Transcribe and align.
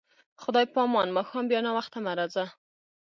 خدای 0.41 0.65
په 0.73 0.79
امان، 0.85 1.07
ماښام 1.17 1.45
بیا 1.49 1.59
ناوخته 1.65 1.97
مه 2.05 2.11
راځه. 2.19 2.45